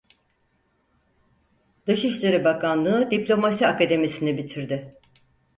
[1.87, 4.95] Dışişleri Bakanlığı Diplomasi Akademisi'ni bitirdi.